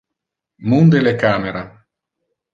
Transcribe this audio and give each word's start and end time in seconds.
Munde 0.69 0.97
le 1.03 1.13
camera. 1.25 1.63